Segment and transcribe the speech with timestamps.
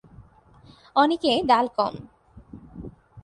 [0.95, 1.93] অনেকে ডাল কম।